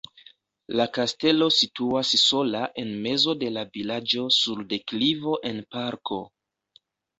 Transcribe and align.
La 0.79 0.85
kastelo 0.97 1.49
situas 1.57 2.13
sola 2.21 2.63
en 2.85 2.89
mezo 3.05 3.37
de 3.45 3.53
la 3.59 3.67
vilaĝo 3.77 4.27
sur 4.41 4.65
deklivo 4.75 5.39
en 5.53 5.63
parko. 5.79 6.23